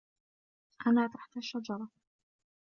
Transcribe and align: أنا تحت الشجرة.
أنا 0.87 1.07
تحت 1.07 1.37
الشجرة. 1.37 1.89